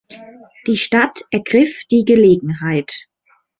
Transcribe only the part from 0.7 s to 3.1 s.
Stadt ergriff die Gelegenheit.